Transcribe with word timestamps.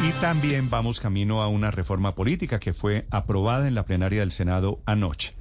Y 0.00 0.12
también 0.20 0.70
vamos 0.70 1.00
camino 1.00 1.42
a 1.42 1.48
una 1.48 1.72
reforma 1.72 2.14
política 2.14 2.60
que 2.60 2.72
fue 2.72 3.06
aprobada 3.10 3.66
en 3.66 3.74
la 3.74 3.84
plenaria 3.84 4.20
del 4.20 4.30
Senado 4.30 4.80
anoche. 4.86 5.34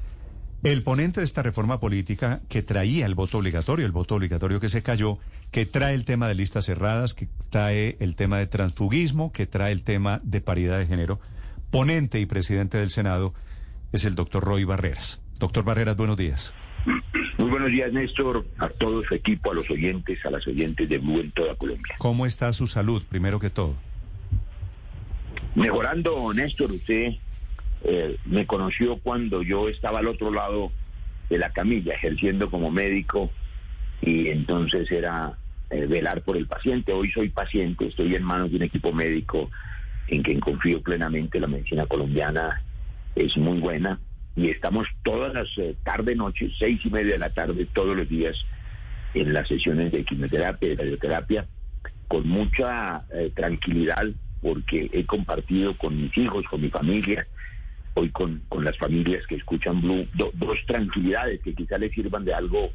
El 0.63 0.81
ponente 0.81 1.19
de 1.19 1.25
esta 1.25 1.43
reforma 1.43 1.79
política 1.79 2.41
que 2.49 2.63
traía 2.63 3.05
el 3.05 3.13
voto 3.13 3.37
obligatorio, 3.37 3.85
el 3.85 3.91
voto 3.91 4.15
obligatorio 4.15 4.59
que 4.59 4.69
se 4.69 4.81
cayó, 4.81 5.19
que 5.51 5.67
trae 5.67 5.93
el 5.93 6.05
tema 6.05 6.27
de 6.27 6.33
listas 6.33 6.65
cerradas, 6.65 7.13
que 7.13 7.27
trae 7.51 7.97
el 7.99 8.15
tema 8.15 8.39
de 8.39 8.47
transfugismo, 8.47 9.31
que 9.31 9.45
trae 9.45 9.71
el 9.71 9.83
tema 9.83 10.21
de 10.23 10.41
paridad 10.41 10.79
de 10.79 10.87
género, 10.87 11.19
ponente 11.69 12.19
y 12.19 12.25
presidente 12.25 12.79
del 12.79 12.89
Senado 12.89 13.35
es 13.91 14.05
el 14.05 14.15
doctor 14.15 14.43
Roy 14.43 14.63
Barreras. 14.63 15.21
Doctor 15.39 15.63
Barreras, 15.63 15.95
buenos 15.95 16.17
días. 16.17 16.53
Muy 17.37 17.49
buenos 17.51 17.69
días, 17.69 17.93
Néstor, 17.93 18.47
a 18.57 18.69
todo 18.69 19.03
su 19.03 19.13
equipo, 19.13 19.51
a 19.51 19.53
los 19.53 19.69
oyentes, 19.69 20.25
a 20.25 20.31
las 20.31 20.47
oyentes 20.47 20.89
de 20.89 20.97
Blue 20.97 21.19
en 21.19 21.31
toda 21.31 21.53
Colombia. 21.55 21.95
¿Cómo 21.99 22.25
está 22.25 22.51
su 22.53 22.65
salud, 22.65 23.03
primero 23.07 23.39
que 23.39 23.51
todo? 23.51 23.75
Mejorando, 25.55 26.33
Néstor, 26.33 26.71
usted 26.71 27.13
eh, 27.83 28.17
me 28.25 28.45
conoció 28.45 28.97
cuando 28.97 29.41
yo 29.41 29.69
estaba 29.69 29.99
al 29.99 30.07
otro 30.07 30.31
lado 30.31 30.71
de 31.29 31.37
la 31.37 31.51
camilla, 31.51 31.93
ejerciendo 31.93 32.49
como 32.49 32.71
médico, 32.71 33.31
y 34.01 34.27
entonces 34.29 34.91
era 34.91 35.37
eh, 35.69 35.85
velar 35.85 36.21
por 36.21 36.37
el 36.37 36.47
paciente. 36.47 36.93
Hoy 36.93 37.11
soy 37.11 37.29
paciente, 37.29 37.87
estoy 37.87 38.15
en 38.15 38.23
manos 38.23 38.51
de 38.51 38.57
un 38.57 38.63
equipo 38.63 38.93
médico 38.93 39.49
en 40.07 40.23
quien 40.23 40.39
confío 40.39 40.81
plenamente. 40.81 41.39
La 41.39 41.47
medicina 41.47 41.85
colombiana 41.85 42.63
es 43.15 43.35
muy 43.37 43.59
buena 43.59 43.99
y 44.35 44.49
estamos 44.49 44.87
todas 45.03 45.33
las 45.33 45.47
eh, 45.57 45.75
tarde, 45.83 46.15
noche, 46.15 46.51
seis 46.57 46.79
y 46.85 46.89
media 46.89 47.13
de 47.13 47.19
la 47.19 47.31
tarde, 47.31 47.67
todos 47.73 47.97
los 47.97 48.07
días 48.07 48.37
en 49.13 49.33
las 49.33 49.47
sesiones 49.47 49.91
de 49.91 50.05
quimioterapia 50.05 50.69
y 50.69 50.75
radioterapia, 50.75 51.47
con 52.07 52.27
mucha 52.27 53.05
eh, 53.13 53.31
tranquilidad, 53.35 54.05
porque 54.41 54.89
he 54.93 55.05
compartido 55.05 55.77
con 55.77 55.99
mis 56.01 56.15
hijos, 56.17 56.45
con 56.49 56.61
mi 56.61 56.69
familia, 56.69 57.27
hoy 57.95 58.09
con, 58.09 58.41
con 58.49 58.63
las 58.63 58.77
familias 58.77 59.25
que 59.27 59.35
escuchan 59.35 59.81
Blue, 59.81 60.07
do- 60.13 60.31
dos 60.35 60.57
tranquilidades 60.67 61.41
que 61.41 61.53
quizá 61.53 61.77
les 61.77 61.91
sirvan 61.93 62.25
de 62.25 62.33
algo 62.33 62.71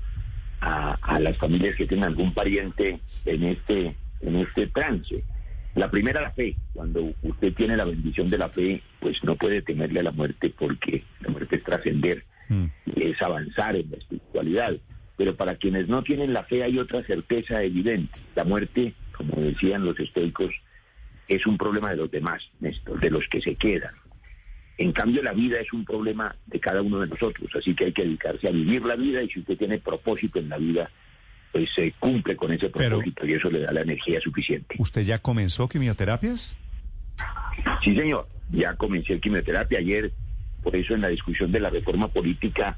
a, 0.60 0.92
a 1.02 1.20
las 1.20 1.36
familias 1.38 1.76
que 1.76 1.86
tienen 1.86 2.04
algún 2.06 2.32
pariente 2.34 3.00
en 3.24 3.44
este, 3.44 3.94
en 4.20 4.36
este 4.36 4.66
trance. 4.68 5.22
La 5.74 5.90
primera, 5.90 6.20
la 6.20 6.32
fe. 6.32 6.56
Cuando 6.74 7.14
usted 7.22 7.54
tiene 7.54 7.76
la 7.76 7.84
bendición 7.84 8.28
de 8.28 8.38
la 8.38 8.50
fe, 8.50 8.82
pues 9.00 9.22
no 9.24 9.36
puede 9.36 9.62
temerle 9.62 10.00
a 10.00 10.04
la 10.04 10.12
muerte 10.12 10.52
porque 10.56 11.04
la 11.20 11.30
muerte 11.30 11.56
es 11.56 11.64
trascender, 11.64 12.24
Mm. 12.48 12.66
es 12.96 13.22
avanzar 13.22 13.76
en 13.76 13.90
la 13.90 13.96
espiritualidad. 13.96 14.74
Pero 15.16 15.36
para 15.36 15.54
quienes 15.54 15.88
no 15.88 16.02
tienen 16.02 16.32
la 16.34 16.42
fe 16.42 16.64
hay 16.64 16.76
otra 16.78 17.02
certeza 17.04 17.62
evidente. 17.62 18.18
La 18.34 18.44
muerte, 18.44 18.92
como 19.16 19.40
decían 19.40 19.84
los 19.84 19.98
estoicos, 20.00 20.50
es 21.28 21.46
un 21.46 21.56
problema 21.58 21.90
de 21.90 21.96
los 21.96 22.10
demás, 22.10 22.42
Néstor, 22.60 23.00
de 23.00 23.10
los 23.10 23.26
que 23.28 23.40
se 23.40 23.54
quedan. 23.54 23.94
En 24.78 24.92
cambio, 24.92 25.22
la 25.22 25.32
vida 25.32 25.60
es 25.60 25.72
un 25.72 25.84
problema 25.84 26.34
de 26.46 26.58
cada 26.58 26.82
uno 26.82 27.00
de 27.00 27.06
nosotros, 27.06 27.50
así 27.56 27.74
que 27.74 27.86
hay 27.86 27.92
que 27.92 28.02
dedicarse 28.04 28.48
a 28.48 28.50
vivir 28.50 28.82
la 28.84 28.96
vida 28.96 29.22
y 29.22 29.28
si 29.28 29.40
usted 29.40 29.56
tiene 29.58 29.78
propósito 29.78 30.38
en 30.38 30.48
la 30.48 30.58
vida, 30.58 30.90
pues 31.52 31.70
se 31.74 31.92
cumple 31.98 32.34
con 32.36 32.50
ese 32.52 32.68
Pero- 32.70 32.96
propósito 32.96 33.26
y 33.26 33.34
eso 33.34 33.50
le 33.50 33.60
da 33.60 33.72
la 33.72 33.82
energía 33.82 34.20
suficiente. 34.20 34.74
¿Usted 34.78 35.02
ya 35.02 35.18
comenzó 35.18 35.68
quimioterapias? 35.68 36.56
Sí, 37.84 37.94
señor. 37.96 38.26
Ya 38.50 38.74
comencé 38.76 39.18
quimioterapia 39.20 39.78
ayer, 39.78 40.12
por 40.62 40.74
eso 40.76 40.94
en 40.94 41.00
la 41.00 41.08
discusión 41.08 41.52
de 41.52 41.60
la 41.60 41.70
reforma 41.70 42.08
política 42.08 42.76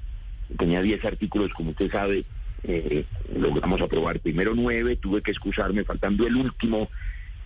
tenía 0.59 0.81
10 0.83 1.05
artículos, 1.05 1.53
como 1.53 1.71
usted 1.71 1.91
sabe, 1.91 2.25
eh, 2.65 3.05
logramos 3.37 3.81
aprobar 3.81 4.21
primero 4.21 4.53
nueve, 4.55 4.97
tuve 4.97 5.21
que 5.23 5.31
excusarme 5.33 5.85
faltando 5.85 6.27
el 6.27 6.37
último, 6.37 6.91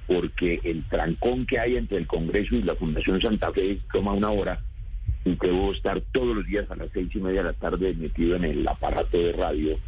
porque 0.09 0.59
el 0.65 0.83
trancón 0.89 1.47
que 1.47 1.61
hay 1.61 1.77
entre 1.77 1.99
el 1.99 2.07
Congreso 2.09 2.57
y 2.57 2.63
la 2.63 2.75
Fundación 2.75 3.21
Santa 3.21 3.53
Fe 3.53 3.79
toma 3.93 4.13
una 4.15 4.31
hora 4.31 4.59
y 5.25 5.37
debo 5.37 5.73
estar 5.73 6.01
todos 6.13 6.35
los 6.35 6.47
días 6.47 6.69
a 6.71 6.77
las 6.77 6.89
seis 6.93 7.09
y 7.15 7.19
media 7.19 7.43
de 7.43 7.49
la 7.49 7.53
tarde 7.53 7.95
metido 7.95 8.35
en 8.37 8.45
el 8.45 8.67
aparato 8.67 9.17
de 9.19 9.33
radio 9.33 9.79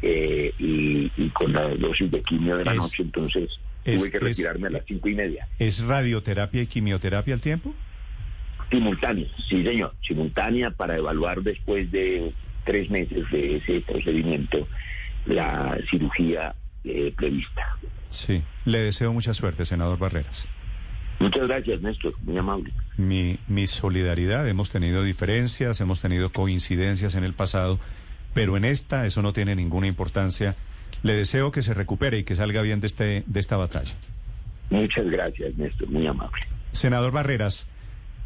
eh, 0.00 0.52
y, 0.58 1.12
y 1.16 1.28
con 1.30 1.52
la 1.52 1.68
dosis 1.76 2.10
de 2.10 2.22
quimio 2.22 2.56
de 2.56 2.64
la 2.64 2.72
Es- 2.72 2.78
noche, 2.78 3.02
entonces 3.02 3.60
es- 3.84 4.00
tuve 4.00 4.10
que 4.10 4.16
es- 4.16 4.22
retirarme 4.22 4.66
a 4.68 4.70
las 4.70 4.82
cinco 4.86 5.08
y 5.08 5.14
media. 5.14 5.46
¿Es 5.58 5.80
radioterapia 5.84 6.62
y 6.62 6.66
quimioterapia 6.66 7.34
al 7.34 7.40
tiempo? 7.42 7.74
Simultánea, 8.70 9.26
sí 9.50 9.62
señor, 9.62 9.94
simultánea 10.06 10.70
para 10.70 10.96
evaluar 10.96 11.42
después 11.42 11.90
de 11.92 12.32
tres 12.64 12.88
meses 12.90 13.30
de 13.30 13.56
ese 13.56 13.80
procedimiento 13.82 14.66
la 15.26 15.78
cirugía 15.90 16.54
eh, 16.84 17.12
prevista. 17.16 17.76
Sí. 18.10 18.42
Le 18.64 18.78
deseo 18.78 19.12
mucha 19.12 19.34
suerte, 19.34 19.64
senador 19.64 19.98
Barreras. 19.98 20.46
Muchas 21.18 21.46
gracias, 21.46 21.80
Néstor, 21.82 22.14
muy 22.22 22.36
amable. 22.36 22.72
Mi, 22.96 23.38
mi 23.46 23.66
solidaridad, 23.66 24.48
hemos 24.48 24.70
tenido 24.70 25.04
diferencias, 25.04 25.80
hemos 25.80 26.00
tenido 26.00 26.30
coincidencias 26.30 27.14
en 27.14 27.22
el 27.22 27.32
pasado, 27.32 27.78
pero 28.34 28.56
en 28.56 28.64
esta 28.64 29.06
eso 29.06 29.22
no 29.22 29.32
tiene 29.32 29.54
ninguna 29.54 29.86
importancia. 29.86 30.56
Le 31.02 31.14
deseo 31.14 31.52
que 31.52 31.62
se 31.62 31.74
recupere 31.74 32.18
y 32.18 32.24
que 32.24 32.34
salga 32.34 32.60
bien 32.62 32.80
de, 32.80 32.88
este, 32.88 33.24
de 33.26 33.40
esta 33.40 33.56
batalla. 33.56 33.94
Muchas 34.70 35.06
gracias, 35.06 35.54
Néstor, 35.56 35.88
muy 35.90 36.06
amable. 36.06 36.42
Senador 36.72 37.12
Barreras, 37.12 37.68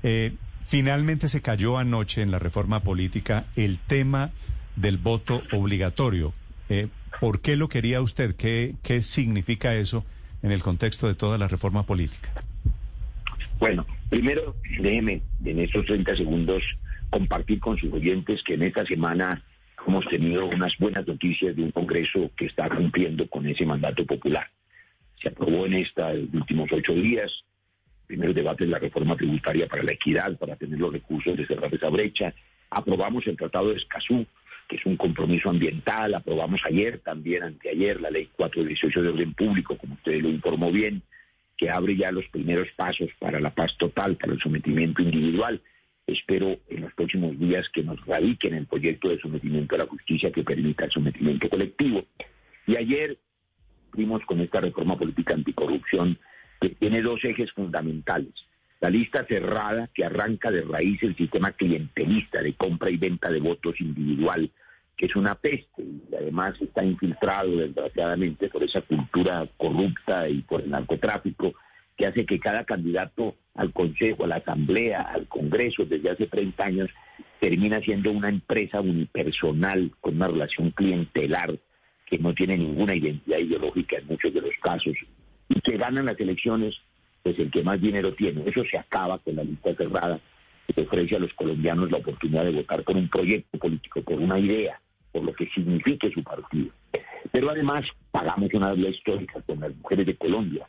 eh, 0.03 0.35
finalmente 0.67 1.29
se 1.29 1.43
cayó 1.43 1.79
anoche 1.79 2.23
en 2.23 2.31
la 2.31 2.39
reforma 2.39 2.81
política 2.81 3.47
el 3.57 3.79
tema 3.79 4.31
del 4.77 4.99
voto 4.99 5.43
obligatorio. 5.53 6.33
Eh, 6.69 6.89
¿Por 7.21 7.41
qué 7.41 7.57
lo 7.57 7.69
quería 7.69 8.01
usted? 8.03 8.37
¿Qué, 8.37 8.75
¿Qué 8.83 9.03
significa 9.03 9.75
eso 9.75 10.05
en 10.43 10.53
el 10.53 10.63
contexto 10.63 11.09
de 11.09 11.15
toda 11.15 11.39
la 11.39 11.49
reforma 11.49 11.85
política? 11.85 12.31
Bueno, 13.59 13.87
primero 14.11 14.55
déjeme 14.81 15.23
en 15.45 15.61
estos 15.61 15.87
30 15.87 16.17
segundos 16.17 16.63
compartir 17.11 17.61
con 17.61 17.79
sus 17.79 17.93
oyentes 17.93 18.43
que 18.43 18.55
en 18.55 18.63
esta 18.63 18.85
semana 18.85 19.43
hemos 19.87 20.07
tenido 20.09 20.47
unas 20.47 20.77
buenas 20.79 21.07
noticias 21.07 21.55
de 21.57 21.63
un 21.63 21.71
Congreso 21.71 22.31
que 22.37 22.47
está 22.47 22.69
cumpliendo 22.69 23.27
con 23.29 23.47
ese 23.47 23.65
mandato 23.65 24.05
popular. 24.05 24.51
Se 25.23 25.29
aprobó 25.29 25.67
en 25.67 25.75
estos 25.75 26.15
últimos 26.33 26.69
ocho 26.73 26.93
días 26.93 27.45
primer 28.07 28.33
debate 28.33 28.65
de 28.65 28.71
la 28.71 28.79
reforma 28.79 29.17
tributaria 29.17 29.67
para 29.67 29.83
la 29.83 29.93
equidad, 29.93 30.37
para 30.39 30.57
tener 30.57 30.79
los 30.79 30.93
recursos 30.93 31.37
de 31.37 31.47
cerrar 31.47 31.75
esa 31.75 31.91
brecha. 31.91 32.33
Aprobamos 32.71 33.27
el 33.27 33.37
Tratado 33.37 33.71
de 33.71 33.77
Escazú, 33.77 34.27
que 34.69 34.77
es 34.77 34.87
un 34.87 34.97
compromiso 34.97 35.51
ambiental. 35.51 36.15
Aprobamos 36.15 36.61
ayer, 36.65 36.99
también 37.01 37.43
anteayer, 37.43 38.01
la 38.01 38.11
Ley 38.11 38.29
418 38.37 39.03
de 39.03 39.09
Orden 39.09 39.35
Público, 39.35 39.77
como 39.77 39.95
usted 39.95 40.21
lo 40.21 40.29
informó 40.29 40.71
bien, 40.73 41.03
que 41.57 41.71
abre 41.71 41.97
ya 41.97 42.11
los 42.11 42.27
primeros 42.29 42.69
pasos 42.77 43.09
para 43.19 43.41
la 43.41 43.51
paz 43.51 43.77
total, 43.79 44.17
para 44.17 44.33
el 44.33 44.41
sometimiento 44.41 45.03
individual. 45.03 45.63
Espero 46.07 46.59
en 46.69 46.83
los 46.83 46.95
próximos 46.95 47.39
días 47.39 47.69
que 47.71 47.83
nos 47.83 48.05
radiquen 48.07 48.55
el 48.55 48.67
proyecto 48.67 49.09
de 49.09 49.19
sometimiento 49.19 49.75
a 49.75 49.79
la 49.79 49.87
justicia 49.87 50.31
que 50.31 50.45
permita 50.45 50.85
el 50.85 50.91
sometimiento 50.91 51.49
colectivo. 51.49 52.05
Y 52.67 52.77
ayer 52.77 53.19
vimos 53.93 54.25
con 54.27 54.41
esta 54.41 54.61
reforma 54.61 54.97
política 54.97 55.35
anticorrupción 55.35 56.19
que 56.61 56.71
tiene 56.71 57.03
dos 57.03 57.25
ejes 57.25 57.53
fundamentales. 57.53 58.33
La 58.87 58.91
lista 58.91 59.27
cerrada 59.27 59.91
que 59.93 60.05
arranca 60.05 60.49
de 60.53 60.63
raíz 60.63 61.03
el 61.03 61.17
sistema 61.17 61.51
clientelista 61.51 62.41
de 62.41 62.55
compra 62.55 62.89
y 62.89 62.97
venta 62.97 63.29
de 63.29 63.41
votos 63.41 63.81
individual, 63.81 64.49
que 64.97 65.07
es 65.07 65.17
una 65.17 65.35
peste 65.35 65.83
y 65.83 66.15
además 66.15 66.55
está 66.61 66.85
infiltrado 66.85 67.57
desgraciadamente 67.57 68.49
por 68.49 68.63
esa 68.63 68.83
cultura 68.83 69.45
corrupta 69.57 70.29
y 70.29 70.43
por 70.43 70.61
el 70.61 70.71
narcotráfico 70.71 71.55
que 71.97 72.07
hace 72.07 72.25
que 72.25 72.39
cada 72.39 72.63
candidato 72.63 73.35
al 73.57 73.73
Consejo, 73.73 74.23
a 74.23 74.29
la 74.29 74.37
Asamblea, 74.37 75.01
al 75.03 75.27
Congreso 75.27 75.85
desde 75.85 76.11
hace 76.11 76.29
30 76.29 76.65
años 76.65 76.89
termina 77.41 77.81
siendo 77.81 78.13
una 78.13 78.29
empresa 78.29 78.81
unipersonal 78.81 79.91
con 80.01 80.15
una 80.15 80.29
relación 80.29 80.71
clientelar 80.71 81.59
que 82.07 82.21
no 82.21 82.33
tiene 82.35 82.57
ninguna 82.57 82.95
identidad 82.95 83.39
ideológica 83.39 83.97
en 83.99 84.07
muchos 84.07 84.33
de 84.33 84.43
los 84.43 84.55
casos 84.63 84.95
y 85.49 85.61
que 85.61 85.77
ganan 85.77 86.07
las 86.07 86.21
elecciones 86.21 86.81
pues 87.27 87.41
el 87.41 87.51
que 87.51 87.65
más 87.65 87.81
dinero 87.81 88.15
tiene. 88.15 88.45
Eso 88.47 88.63
se 88.71 88.79
acaba 88.79 89.19
con 89.19 89.35
la 89.35 89.43
lista 89.43 89.75
cerrada 89.75 90.21
que 90.73 90.81
ofrece 90.83 91.17
a 91.17 91.19
los 91.19 91.35
colombianos 91.35 91.91
la 91.91 91.99
oportunidad 91.99 92.45
de 92.45 92.53
votar 92.53 92.85
por 92.85 92.97
un 92.97 93.09
proyecto 93.09 93.59
político, 93.59 94.01
por 94.01 94.21
una 94.21 94.39
idea, 94.39 94.81
por 95.11 95.25
lo 95.25 95.33
que 95.35 95.49
signifique 95.49 96.09
su 96.13 96.23
partido. 96.23 96.71
Pero 97.33 97.51
además 97.51 97.85
pagamos 98.13 98.55
una 98.55 98.73
deuda 98.73 98.91
histórica 98.91 99.41
con 99.41 99.59
las 99.59 99.75
mujeres 99.75 100.07
de 100.07 100.15
Colombia. 100.15 100.69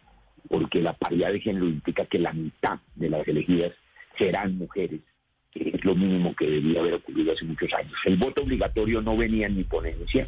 porque 0.50 0.82
la 0.82 0.94
paridad 0.94 1.32
de 1.32 1.42
género 1.42 1.68
implica 1.68 2.06
que 2.06 2.18
la 2.18 2.34
mitad 2.34 2.80
de 2.96 3.10
las 3.12 3.28
elegidas 3.28 3.74
serán 4.18 4.58
mujeres, 4.58 5.02
que 5.52 5.70
es 5.76 5.86
lo 5.86 5.94
mínimo 5.94 6.34
que 6.34 6.50
debía 6.50 6.80
haber 6.80 6.96
ocurrido 6.96 7.34
hace 7.34 7.46
muchos 7.46 7.72
años. 7.74 7.94
El 8.06 8.18
voto 8.18 8.42
obligatorio 8.42 9.00
no 9.04 9.16
venía 9.16 9.46
en 9.46 9.58
mi 9.58 9.64
ponencia, 9.64 10.28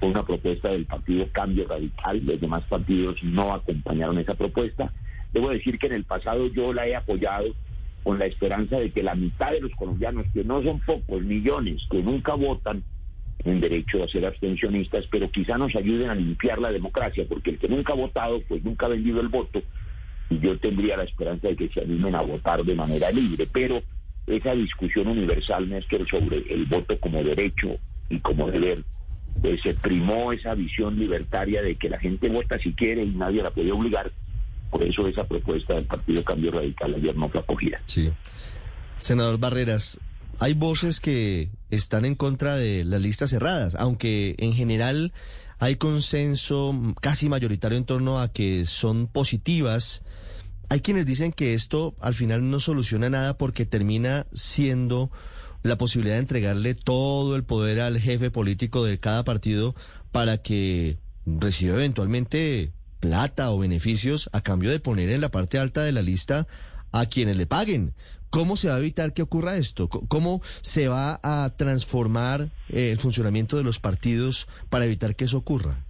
fue 0.00 0.08
una 0.08 0.24
propuesta 0.24 0.70
del 0.70 0.86
partido 0.86 1.28
Cambio 1.30 1.68
Radical, 1.68 2.20
los 2.24 2.40
demás 2.40 2.64
partidos 2.64 3.22
no 3.22 3.54
acompañaron 3.54 4.18
esa 4.18 4.34
propuesta. 4.34 4.92
Debo 5.32 5.50
decir 5.50 5.78
que 5.78 5.86
en 5.86 5.94
el 5.94 6.04
pasado 6.04 6.46
yo 6.48 6.72
la 6.72 6.86
he 6.86 6.96
apoyado 6.96 7.54
con 8.02 8.18
la 8.18 8.26
esperanza 8.26 8.78
de 8.78 8.90
que 8.90 9.02
la 9.02 9.14
mitad 9.14 9.50
de 9.50 9.60
los 9.60 9.74
colombianos, 9.74 10.26
que 10.32 10.44
no 10.44 10.62
son 10.62 10.80
pocos, 10.80 11.22
millones, 11.22 11.86
que 11.90 12.02
nunca 12.02 12.34
votan, 12.34 12.82
en 13.44 13.60
derecho 13.60 14.02
a 14.02 14.08
ser 14.08 14.26
abstencionistas, 14.26 15.06
pero 15.10 15.30
quizá 15.30 15.56
nos 15.58 15.74
ayuden 15.76 16.10
a 16.10 16.14
limpiar 16.14 16.58
la 16.58 16.72
democracia, 16.72 17.24
porque 17.28 17.50
el 17.50 17.58
que 17.58 17.68
nunca 17.68 17.92
ha 17.92 17.96
votado, 17.96 18.40
pues 18.48 18.64
nunca 18.64 18.86
ha 18.86 18.90
vendido 18.90 19.20
el 19.20 19.28
voto, 19.28 19.62
y 20.30 20.38
yo 20.40 20.58
tendría 20.58 20.96
la 20.96 21.04
esperanza 21.04 21.48
de 21.48 21.56
que 21.56 21.68
se 21.68 21.80
animen 21.80 22.14
a 22.14 22.22
votar 22.22 22.64
de 22.64 22.74
manera 22.74 23.10
libre. 23.10 23.46
Pero 23.50 23.82
esa 24.26 24.54
discusión 24.54 25.08
universal, 25.08 25.68
Néstor, 25.68 26.08
sobre 26.08 26.38
el 26.52 26.66
voto 26.66 26.98
como 26.98 27.22
derecho 27.22 27.78
y 28.10 28.18
como 28.18 28.50
deber, 28.50 28.84
pues 29.40 29.60
se 29.62 29.74
primó 29.74 30.32
esa 30.32 30.54
visión 30.54 30.98
libertaria 30.98 31.62
de 31.62 31.76
que 31.76 31.88
la 31.88 31.98
gente 31.98 32.28
vota 32.28 32.58
si 32.58 32.72
quiere 32.72 33.04
y 33.04 33.10
nadie 33.10 33.42
la 33.42 33.50
puede 33.50 33.72
obligar. 33.72 34.10
Por 34.70 34.82
eso 34.82 35.06
esa 35.08 35.24
propuesta 35.24 35.74
del 35.74 35.84
Partido 35.84 36.22
Cambio 36.24 36.50
Radical 36.50 36.94
ayer 36.94 37.16
no 37.16 37.28
fue 37.28 37.40
acogida. 37.40 37.80
Sí. 37.86 38.10
Senador 38.98 39.38
Barreras, 39.38 39.98
hay 40.38 40.54
voces 40.54 41.00
que 41.00 41.50
están 41.70 42.04
en 42.04 42.14
contra 42.14 42.56
de 42.56 42.84
las 42.84 43.00
listas 43.00 43.30
cerradas, 43.30 43.74
aunque 43.74 44.34
en 44.38 44.52
general 44.52 45.12
hay 45.58 45.76
consenso 45.76 46.74
casi 47.00 47.28
mayoritario 47.28 47.76
en 47.78 47.84
torno 47.84 48.20
a 48.20 48.32
que 48.32 48.66
son 48.66 49.06
positivas. 49.08 50.02
Hay 50.68 50.80
quienes 50.80 51.06
dicen 51.06 51.32
que 51.32 51.54
esto 51.54 51.96
al 52.00 52.14
final 52.14 52.50
no 52.50 52.60
soluciona 52.60 53.10
nada 53.10 53.36
porque 53.36 53.66
termina 53.66 54.26
siendo 54.32 55.10
la 55.62 55.76
posibilidad 55.76 56.14
de 56.14 56.20
entregarle 56.20 56.74
todo 56.74 57.34
el 57.34 57.42
poder 57.42 57.80
al 57.80 57.98
jefe 57.98 58.30
político 58.30 58.84
de 58.84 58.98
cada 58.98 59.24
partido 59.24 59.74
para 60.12 60.38
que 60.38 60.98
reciba 61.26 61.74
eventualmente 61.74 62.72
plata 63.00 63.50
o 63.50 63.58
beneficios 63.58 64.28
a 64.32 64.40
cambio 64.40 64.70
de 64.70 64.80
poner 64.80 65.10
en 65.10 65.20
la 65.20 65.30
parte 65.30 65.58
alta 65.58 65.82
de 65.82 65.92
la 65.92 66.02
lista 66.02 66.46
a 66.92 67.06
quienes 67.06 67.36
le 67.36 67.46
paguen. 67.46 67.94
¿Cómo 68.30 68.56
se 68.56 68.68
va 68.68 68.76
a 68.76 68.78
evitar 68.78 69.14
que 69.14 69.22
ocurra 69.22 69.56
esto? 69.56 69.88
¿Cómo 69.88 70.40
se 70.60 70.88
va 70.88 71.18
a 71.22 71.50
transformar 71.56 72.48
eh, 72.68 72.90
el 72.90 72.98
funcionamiento 72.98 73.56
de 73.56 73.64
los 73.64 73.80
partidos 73.80 74.48
para 74.68 74.84
evitar 74.84 75.16
que 75.16 75.24
eso 75.24 75.38
ocurra? 75.38 75.84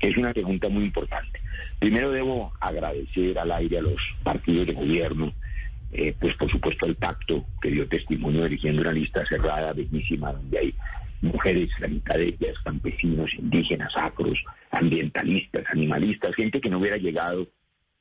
Es 0.00 0.16
una 0.18 0.32
pregunta 0.34 0.68
muy 0.68 0.84
importante. 0.84 1.40
Primero 1.78 2.10
debo 2.10 2.52
agradecer 2.60 3.38
al 3.38 3.52
aire 3.52 3.78
a 3.78 3.82
los 3.82 3.96
partidos 4.22 4.66
de 4.66 4.74
gobierno, 4.74 5.32
eh, 5.92 6.14
pues 6.20 6.34
por 6.36 6.50
supuesto 6.50 6.84
al 6.84 6.96
pacto 6.96 7.44
que 7.62 7.70
dio 7.70 7.88
testimonio 7.88 8.44
eligiendo 8.44 8.82
una 8.82 8.92
lista 8.92 9.24
cerrada, 9.26 9.72
bellísima, 9.72 10.32
donde 10.32 10.58
hay 10.58 10.74
mujeres, 11.22 11.70
la 11.80 11.88
mitad 11.88 12.16
de 12.16 12.28
ellas, 12.28 12.58
campesinos, 12.64 13.32
indígenas, 13.34 13.96
afros, 13.96 14.38
ambientalistas, 14.70 15.64
animalistas, 15.70 16.34
gente 16.34 16.60
que 16.60 16.70
no 16.70 16.78
hubiera 16.78 16.96
llegado 16.96 17.48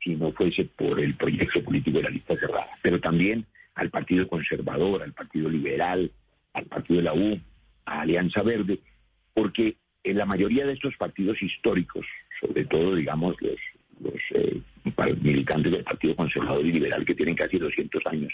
si 0.02 0.16
no 0.16 0.32
fuese 0.34 0.66
por 0.66 1.00
el 1.00 1.16
proyecto 1.16 1.64
político 1.64 1.98
de 1.98 2.04
la 2.04 2.10
lista 2.10 2.36
cerrada, 2.38 2.70
pero 2.82 3.00
también 3.00 3.46
al 3.74 3.90
Partido 3.90 4.28
Conservador, 4.28 5.04
al 5.04 5.14
Partido 5.14 5.50
Liberal, 5.50 6.12
al 6.54 6.66
Partido 6.66 6.98
de 6.98 7.04
la 7.04 7.14
U, 7.14 7.40
a 7.86 8.02
Alianza 8.02 8.44
Verde, 8.44 8.80
porque 9.34 9.76
en 10.04 10.18
la 10.18 10.26
mayoría 10.26 10.66
de 10.66 10.74
estos 10.74 10.96
partidos 10.98 11.42
históricos, 11.42 12.06
sobre 12.40 12.66
todo, 12.66 12.96
digamos, 12.96 13.36
los, 13.42 13.60
los 14.00 14.22
eh, 14.32 14.62
militantes 15.22 15.72
del 15.72 15.84
Partido 15.84 16.16
Conservador 16.16 16.66
y 16.66 16.72
Liberal 16.72 17.06
que 17.06 17.16
tienen 17.16 17.36
casi 17.36 17.58
200 17.58 18.06
años, 18.06 18.34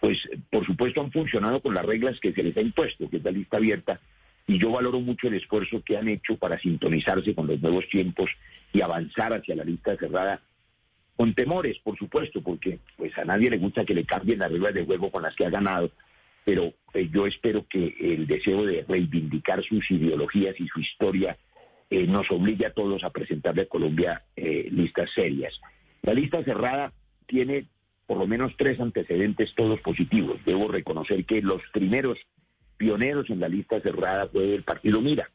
pues 0.00 0.18
por 0.50 0.64
supuesto 0.64 1.00
han 1.00 1.12
funcionado 1.12 1.60
con 1.60 1.74
las 1.74 1.84
reglas 1.84 2.18
que 2.20 2.32
se 2.32 2.42
les 2.42 2.56
ha 2.56 2.60
impuesto, 2.60 3.08
que 3.08 3.18
es 3.18 3.24
la 3.24 3.30
lista 3.30 3.56
abierta, 3.56 4.00
y 4.46 4.58
yo 4.58 4.72
valoro 4.72 5.00
mucho 5.00 5.28
el 5.28 5.34
esfuerzo 5.34 5.82
que 5.84 5.96
han 5.96 6.08
hecho 6.08 6.36
para 6.36 6.58
sintonizarse 6.58 7.34
con 7.34 7.46
los 7.46 7.60
nuevos 7.60 7.86
tiempos 7.88 8.30
y 8.72 8.80
avanzar 8.80 9.34
hacia 9.34 9.56
la 9.56 9.64
lista 9.64 9.96
cerrada, 9.96 10.40
con 11.16 11.34
temores, 11.34 11.78
por 11.80 11.98
supuesto, 11.98 12.40
porque 12.42 12.78
pues 12.96 13.16
a 13.18 13.24
nadie 13.24 13.50
le 13.50 13.58
gusta 13.58 13.84
que 13.84 13.94
le 13.94 14.04
cambien 14.04 14.38
las 14.38 14.52
reglas 14.52 14.72
de 14.72 14.84
juego 14.84 15.10
con 15.10 15.22
las 15.22 15.34
que 15.34 15.44
ha 15.44 15.50
ganado, 15.50 15.90
pero 16.44 16.72
eh, 16.94 17.08
yo 17.12 17.26
espero 17.26 17.66
que 17.68 17.94
el 18.00 18.26
deseo 18.26 18.64
de 18.64 18.84
reivindicar 18.88 19.62
sus 19.64 19.90
ideologías 19.90 20.58
y 20.58 20.66
su 20.68 20.80
historia 20.80 21.36
eh, 21.90 22.06
nos 22.06 22.30
obligue 22.30 22.66
a 22.66 22.72
todos 22.72 23.04
a 23.04 23.10
presentarle 23.10 23.62
a 23.62 23.68
Colombia 23.68 24.22
eh, 24.36 24.68
listas 24.70 25.10
serias. 25.14 25.60
La 26.02 26.14
lista 26.14 26.42
cerrada 26.44 26.92
tiene 27.26 27.66
por 28.08 28.16
lo 28.16 28.26
menos 28.26 28.54
tres 28.56 28.80
antecedentes 28.80 29.54
todos 29.54 29.80
positivos. 29.80 30.40
Debo 30.46 30.66
reconocer 30.66 31.26
que 31.26 31.42
los 31.42 31.60
primeros 31.74 32.18
pioneros 32.78 33.28
en 33.28 33.38
la 33.38 33.48
lista 33.48 33.80
cerrada 33.80 34.26
fue 34.28 34.54
el 34.54 34.62
partido 34.62 35.02
Mira 35.02 35.30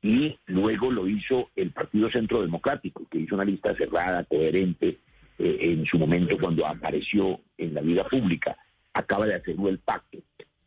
y 0.00 0.38
luego 0.46 0.92
lo 0.92 1.08
hizo 1.08 1.50
el 1.56 1.72
Partido 1.72 2.08
Centro 2.08 2.40
Democrático, 2.40 3.04
que 3.10 3.18
hizo 3.18 3.34
una 3.34 3.44
lista 3.44 3.74
cerrada, 3.74 4.22
coherente, 4.22 4.98
eh, 5.40 5.58
en 5.60 5.84
su 5.86 5.98
momento 5.98 6.38
cuando 6.38 6.64
apareció 6.64 7.40
en 7.56 7.74
la 7.74 7.80
vida 7.80 8.04
pública. 8.04 8.56
Acaba 8.92 9.26
de 9.26 9.34
hacerlo 9.34 9.68
el 9.68 9.78
pacto. 9.80 10.18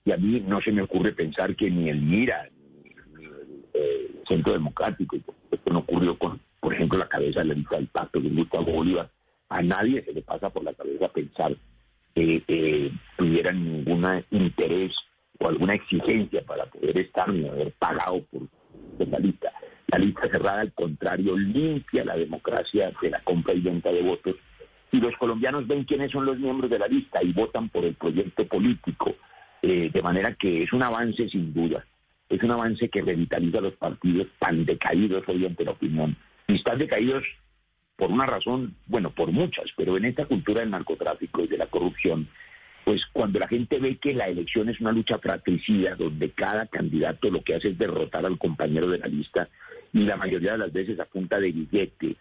Y 0.03 0.11
a 0.11 0.17
mí 0.17 0.43
no 0.45 0.59
se 0.59 0.73
me 0.73 0.81
ocurre 0.81 1.13
pensar 1.13 1.55
que 1.55 1.71
ni 1.71 1.89
el 1.89 2.01
Mira, 2.01 2.49
ni, 3.17 3.23
el 3.23 3.65
eh, 3.73 4.11
Centro 4.27 4.51
Democrático, 4.51 5.15
esto 5.49 5.71
no 5.71 5.79
ocurrió 5.79 6.17
con, 6.17 6.41
por 6.59 6.73
ejemplo, 6.73 6.97
la 6.97 7.07
cabeza 7.07 7.39
de 7.39 7.45
la 7.45 7.53
lista 7.53 7.77
del 7.77 7.87
pacto, 7.87 8.21
que 8.21 8.27
Gustavo 8.27 8.73
Bolívar, 8.73 9.09
a 9.51 9.61
nadie 9.61 10.01
se 10.03 10.13
le 10.13 10.21
pasa 10.21 10.49
por 10.49 10.63
la 10.63 10.73
cabeza 10.73 11.09
pensar 11.09 11.55
que 12.15 12.41
eh, 12.47 12.91
tuvieran 13.17 13.61
ningún 13.61 14.23
interés 14.31 14.95
o 15.39 15.49
alguna 15.49 15.75
exigencia 15.75 16.41
para 16.43 16.65
poder 16.65 16.97
estar 16.97 17.27
ni 17.29 17.47
haber 17.47 17.71
pagado 17.73 18.23
por, 18.31 18.43
la 19.09 19.19
lista. 19.19 19.51
La 19.87 19.97
lista 19.97 20.29
cerrada, 20.29 20.61
al 20.61 20.71
contrario, 20.71 21.37
limpia 21.37 22.05
la 22.05 22.15
democracia 22.15 22.93
de 23.01 23.09
la 23.09 23.19
compra 23.21 23.53
y 23.53 23.59
venta 23.59 23.91
de 23.91 24.01
votos. 24.01 24.35
Y 24.91 25.01
los 25.01 25.15
colombianos 25.17 25.67
ven 25.67 25.83
quiénes 25.83 26.11
son 26.11 26.25
los 26.25 26.37
miembros 26.37 26.69
de 26.69 26.79
la 26.79 26.87
lista 26.87 27.21
y 27.21 27.33
votan 27.33 27.67
por 27.69 27.83
el 27.83 27.95
proyecto 27.95 28.45
político. 28.45 29.15
Eh, 29.61 29.89
de 29.93 30.01
manera 30.01 30.33
que 30.35 30.63
es 30.63 30.71
un 30.71 30.83
avance 30.83 31.27
sin 31.27 31.53
duda. 31.53 31.85
Es 32.29 32.41
un 32.41 32.51
avance 32.51 32.87
que 32.87 33.01
revitaliza 33.01 33.57
a 33.57 33.61
los 33.61 33.73
partidos 33.73 34.27
tan 34.39 34.63
decaídos 34.63 35.23
hoy 35.27 35.45
ante 35.45 35.65
la 35.65 35.71
opinión. 35.71 36.15
Y 36.47 36.55
están 36.55 36.79
decaídos 36.79 37.23
por 38.01 38.11
una 38.11 38.25
razón, 38.25 38.73
bueno, 38.87 39.11
por 39.11 39.31
muchas, 39.31 39.65
pero 39.77 39.95
en 39.95 40.05
esta 40.05 40.25
cultura 40.25 40.61
del 40.61 40.71
narcotráfico 40.71 41.43
y 41.43 41.47
de 41.47 41.59
la 41.59 41.67
corrupción, 41.67 42.27
pues 42.83 43.05
cuando 43.13 43.37
la 43.37 43.47
gente 43.47 43.77
ve 43.77 43.97
que 43.97 44.15
la 44.15 44.27
elección 44.27 44.69
es 44.69 44.81
una 44.81 44.91
lucha 44.91 45.19
fratricida, 45.19 45.93
donde 45.93 46.31
cada 46.31 46.65
candidato 46.65 47.29
lo 47.29 47.43
que 47.43 47.53
hace 47.53 47.67
es 47.67 47.77
derrotar 47.77 48.25
al 48.25 48.39
compañero 48.39 48.87
de 48.87 48.97
la 48.97 49.05
lista 49.05 49.49
y 49.93 49.99
la 49.99 50.17
mayoría 50.17 50.53
de 50.53 50.57
las 50.57 50.73
veces 50.73 50.99
a 50.99 51.05
punta 51.05 51.39
de 51.39 51.51
billete, 51.51 52.15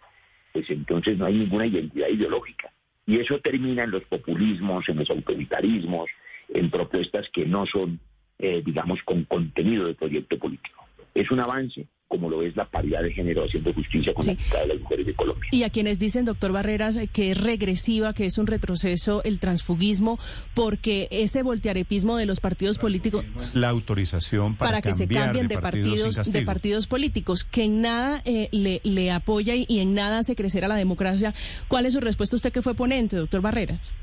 pues 0.53 0.69
entonces 0.69 1.17
no 1.17 1.25
hay 1.25 1.33
ninguna 1.33 1.65
identidad 1.65 2.09
ideológica. 2.09 2.71
Y 3.07 3.17
eso 3.17 3.39
termina 3.39 3.83
en 3.83 3.89
los 3.89 4.03
populismos, 4.03 4.87
en 4.87 4.97
los 4.97 5.09
autoritarismos, 5.09 6.11
en 6.49 6.69
propuestas 6.69 7.27
que 7.33 7.47
no 7.47 7.65
son, 7.65 7.99
eh, 8.37 8.61
digamos, 8.63 9.01
con 9.01 9.23
contenido 9.23 9.87
de 9.87 9.95
proyecto 9.95 10.37
político. 10.37 10.85
Es 11.15 11.31
un 11.31 11.39
avance, 11.39 11.87
como 12.11 12.29
lo 12.29 12.43
es 12.43 12.53
la 12.57 12.65
paridad 12.65 13.01
de 13.03 13.13
género 13.13 13.45
haciendo 13.45 13.73
justicia 13.73 14.13
con 14.13 14.25
la 14.25 14.33
mitad 14.33 14.59
de 14.59 14.67
las 14.67 14.79
mujeres 14.81 15.05
de 15.05 15.13
Colombia. 15.13 15.49
Y 15.53 15.63
a 15.63 15.69
quienes 15.69 15.97
dicen, 15.97 16.25
doctor 16.25 16.51
Barreras, 16.51 16.99
que 17.13 17.31
es 17.31 17.41
regresiva, 17.41 18.13
que 18.13 18.25
es 18.25 18.37
un 18.37 18.47
retroceso 18.47 19.23
el 19.23 19.39
transfugismo, 19.39 20.19
porque 20.53 21.07
ese 21.09 21.41
voltearepismo 21.41 22.17
de 22.17 22.25
los 22.25 22.41
partidos 22.41 22.77
políticos... 22.77 23.23
La 23.53 23.69
autorización 23.69 24.57
para, 24.57 24.81
que 24.81 24.91
se 24.91 25.07
cambien 25.07 25.47
de, 25.47 25.57
partidos, 25.57 26.29
de 26.29 26.41
partidos 26.41 26.85
políticos, 26.85 27.45
que 27.45 27.63
en 27.63 27.81
nada 27.81 28.21
eh, 28.25 28.49
le, 28.51 28.81
le 28.83 29.09
apoya 29.09 29.55
y, 29.55 29.79
en 29.79 29.93
nada 29.93 30.19
hace 30.19 30.35
crecer 30.35 30.65
a 30.65 30.67
la 30.67 30.75
democracia. 30.75 31.33
¿Cuál 31.69 31.85
es 31.85 31.93
su 31.93 32.01
respuesta 32.01 32.35
usted 32.35 32.51
que 32.51 32.61
fue 32.61 32.75
ponente, 32.75 33.15
doctor 33.15 33.39
Barreras? 33.39 33.93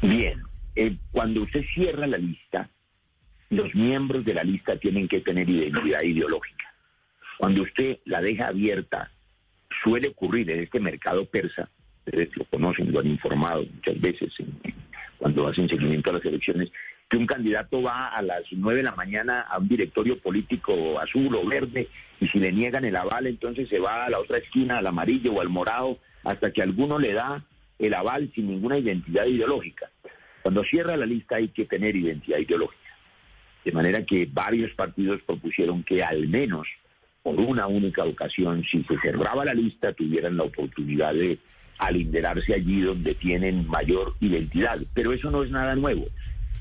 Bien, 0.00 0.40
eh, 0.74 0.96
cuando 1.12 1.42
usted 1.42 1.66
cierra 1.74 2.06
la 2.06 2.16
lista, 2.16 2.70
los 3.50 3.74
miembros 3.74 4.24
de 4.24 4.32
la 4.32 4.42
lista 4.42 4.78
tienen 4.78 5.06
que 5.06 5.20
tener 5.20 5.50
identidad 5.50 6.00
ideológica. 6.00 6.55
Cuando 7.38 7.62
usted 7.62 7.98
la 8.04 8.20
deja 8.20 8.48
abierta, 8.48 9.10
suele 9.82 10.08
ocurrir 10.08 10.50
en 10.50 10.60
este 10.60 10.80
mercado 10.80 11.24
persa, 11.26 11.68
ustedes 12.04 12.36
lo 12.36 12.44
conocen, 12.44 12.92
lo 12.92 13.00
han 13.00 13.06
informado 13.06 13.64
muchas 13.64 14.00
veces 14.00 14.32
cuando 15.18 15.48
hacen 15.48 15.68
seguimiento 15.68 16.10
a 16.10 16.14
las 16.14 16.24
elecciones, 16.24 16.70
que 17.08 17.16
un 17.16 17.26
candidato 17.26 17.82
va 17.82 18.08
a 18.08 18.22
las 18.22 18.42
nueve 18.52 18.78
de 18.78 18.84
la 18.84 18.94
mañana 18.94 19.42
a 19.42 19.58
un 19.58 19.68
directorio 19.68 20.18
político 20.18 21.00
azul 21.00 21.34
o 21.36 21.46
verde 21.46 21.88
y 22.20 22.28
si 22.28 22.38
le 22.38 22.52
niegan 22.52 22.84
el 22.84 22.96
aval, 22.96 23.26
entonces 23.26 23.68
se 23.68 23.78
va 23.78 24.04
a 24.04 24.10
la 24.10 24.18
otra 24.18 24.38
esquina, 24.38 24.78
al 24.78 24.86
amarillo 24.86 25.32
o 25.32 25.40
al 25.40 25.48
morado, 25.48 25.98
hasta 26.24 26.50
que 26.50 26.62
alguno 26.62 26.98
le 26.98 27.12
da 27.12 27.44
el 27.78 27.94
aval 27.94 28.30
sin 28.34 28.48
ninguna 28.48 28.78
identidad 28.78 29.26
ideológica. 29.26 29.90
Cuando 30.42 30.64
cierra 30.64 30.96
la 30.96 31.06
lista 31.06 31.36
hay 31.36 31.48
que 31.48 31.64
tener 31.64 31.94
identidad 31.94 32.38
ideológica. 32.38 32.82
De 33.64 33.72
manera 33.72 34.04
que 34.04 34.28
varios 34.30 34.72
partidos 34.74 35.20
propusieron 35.22 35.82
que 35.82 36.02
al 36.02 36.28
menos 36.28 36.66
por 37.26 37.40
una 37.40 37.66
única 37.66 38.04
ocasión, 38.04 38.62
si 38.70 38.84
se 38.84 38.96
cerraba 39.00 39.44
la 39.44 39.52
lista, 39.52 39.92
tuvieran 39.92 40.36
la 40.36 40.44
oportunidad 40.44 41.12
de 41.12 41.40
a 41.76 41.90
linderarse 41.90 42.54
allí 42.54 42.82
donde 42.82 43.16
tienen 43.16 43.66
mayor 43.66 44.14
identidad. 44.20 44.78
Pero 44.94 45.12
eso 45.12 45.28
no 45.32 45.42
es 45.42 45.50
nada 45.50 45.74
nuevo. 45.74 46.06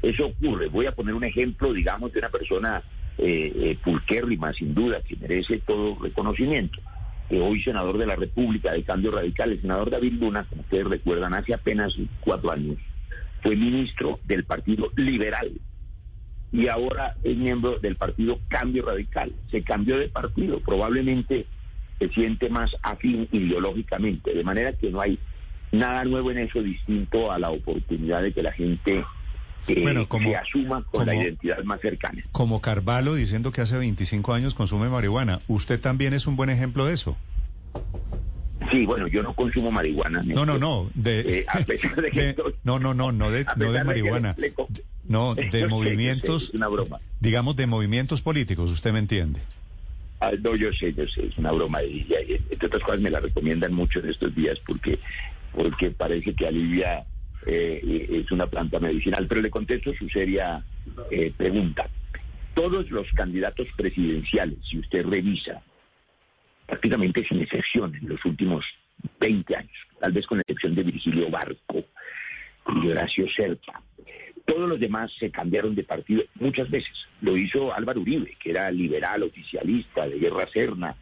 Eso 0.01 0.25
ocurre. 0.25 0.69
Voy 0.69 0.87
a 0.87 0.95
poner 0.95 1.13
un 1.13 1.23
ejemplo, 1.23 1.71
digamos, 1.71 2.11
de 2.13 2.17
una 2.17 2.29
persona 2.29 2.81
eh, 3.19 3.77
eh, 3.85 4.53
sin 4.57 4.73
duda, 4.73 5.03
que 5.07 5.15
merece 5.17 5.59
todo 5.59 5.99
reconocimiento. 6.01 6.79
Que 7.29 7.39
hoy 7.39 7.61
senador 7.61 7.99
de 7.99 8.07
la 8.07 8.15
República 8.15 8.71
de 8.71 8.81
Cambio 8.81 9.11
Radical, 9.11 9.51
el 9.51 9.61
senador 9.61 9.91
David 9.91 10.13
Luna, 10.13 10.47
como 10.49 10.63
ustedes 10.63 10.87
recuerdan, 10.87 11.35
hace 11.35 11.53
apenas 11.53 11.95
cuatro 12.21 12.51
años, 12.51 12.77
fue 13.43 13.55
ministro 13.55 14.19
del 14.25 14.45
Partido 14.45 14.91
Liberal 14.95 15.51
y 16.55 16.69
ahora 16.69 17.15
es 17.23 17.35
miembro 17.35 17.79
del 17.79 17.97
partido 17.97 18.39
Cambio 18.47 18.85
Radical. 18.85 19.33
Se 19.51 19.61
cambió 19.61 19.97
de 19.97 20.07
partido, 20.07 20.61
probablemente 20.61 21.45
se 21.99 22.09
siente 22.09 22.49
más 22.49 22.75
afín 22.81 23.27
ideológicamente, 23.31 24.33
de 24.33 24.43
manera 24.43 24.71
que 24.73 24.89
no 24.89 25.01
hay 25.01 25.19
nada 25.71 26.05
nuevo 26.05 26.31
en 26.31 26.39
eso 26.39 26.61
distinto 26.61 27.31
a 27.31 27.39
la 27.39 27.49
oportunidad 27.51 28.21
de 28.21 28.31
que 28.31 28.41
la 28.41 28.53
gente 28.53 29.03
eh, 29.67 30.07
se 30.23 30.35
asuma 30.35 30.83
con 30.83 31.05
la 31.05 31.15
identidad 31.15 31.61
más 31.65 31.81
cercana. 31.81 32.23
Como 32.31 32.61
Carvalho 32.61 33.15
diciendo 33.15 33.51
que 33.51 33.61
hace 33.61 33.77
25 33.77 34.33
años 34.33 34.53
consume 34.53 34.87
marihuana, 34.87 35.39
¿usted 35.47 35.79
también 35.81 36.13
es 36.13 36.25
un 36.25 36.37
buen 36.37 36.49
ejemplo 36.49 36.85
de 36.85 36.93
eso? 36.93 37.17
Sí, 38.71 38.85
bueno, 38.85 39.07
yo 39.07 39.21
no 39.21 39.33
consumo 39.33 39.71
marihuana. 39.71 40.23
No, 40.23 40.45
no, 40.45 40.57
no. 40.57 40.89
De, 40.93 41.39
eh, 41.39 42.35
no, 42.63 42.79
no, 42.79 42.93
no, 42.93 43.11
no 43.11 43.29
de, 43.29 43.45
no 43.57 43.71
de 43.71 43.83
marihuana. 43.83 44.35
No, 45.07 45.35
de 45.51 45.67
movimientos. 45.67 46.51
una 46.53 46.67
broma. 46.67 46.99
Digamos, 47.19 47.55
de 47.55 47.67
movimientos 47.67 48.21
políticos, 48.21 48.71
usted 48.71 48.91
me 48.91 48.99
entiende. 48.99 49.41
Ah, 50.19 50.31
no, 50.41 50.55
yo 50.55 50.71
sé, 50.73 50.93
yo 50.93 51.07
sé, 51.07 51.27
es 51.27 51.37
una 51.37 51.51
broma. 51.51 51.83
Y, 51.83 52.05
entre 52.49 52.67
otras 52.67 52.83
cosas 52.83 53.01
me 53.01 53.09
la 53.09 53.19
recomiendan 53.19 53.73
mucho 53.73 53.99
en 53.99 54.09
estos 54.09 54.33
días 54.33 54.59
porque, 54.65 54.99
porque 55.51 55.91
parece 55.91 56.33
que 56.33 56.47
alivia, 56.47 57.05
eh, 57.45 58.23
es 58.23 58.31
una 58.31 58.47
planta 58.47 58.79
medicinal. 58.79 59.27
Pero 59.27 59.41
le 59.41 59.49
contesto 59.49 59.93
su 59.93 60.09
seria 60.09 60.63
eh, 61.11 61.31
pregunta. 61.35 61.87
Todos 62.53 62.89
los 62.89 63.07
candidatos 63.11 63.67
presidenciales, 63.75 64.59
si 64.69 64.79
usted 64.79 65.05
revisa, 65.05 65.61
prácticamente 66.65 67.25
sin 67.27 67.41
excepción 67.41 67.93
en 67.95 68.09
los 68.09 68.23
últimos 68.25 68.65
20 69.19 69.55
años, 69.55 69.77
tal 69.99 70.13
vez 70.13 70.25
con 70.25 70.37
la 70.37 70.41
excepción 70.41 70.73
de 70.73 70.83
Virgilio 70.83 71.29
Barco 71.29 71.83
y 72.81 72.87
Horacio 72.87 73.27
Serpa. 73.35 73.81
Todos 74.45 74.69
los 74.69 74.79
demás 74.79 75.11
se 75.19 75.31
cambiaron 75.31 75.75
de 75.75 75.83
partido 75.83 76.23
muchas 76.35 76.69
veces. 76.69 76.93
Lo 77.21 77.35
hizo 77.35 77.73
Álvaro 77.73 78.01
Uribe, 78.01 78.35
que 78.39 78.51
era 78.51 78.69
liberal, 78.71 79.23
oficialista, 79.23 80.07
de 80.07 80.19
Guerra 80.19 80.47
Serna. 80.53 80.95